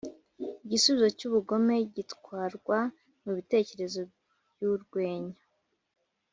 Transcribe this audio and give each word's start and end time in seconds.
igisubizo 0.63 1.07
cyubugome 1.17 1.75
gitwarwa 1.95 2.79
mubitekerezo 3.23 3.99
byurwenya 4.51 5.39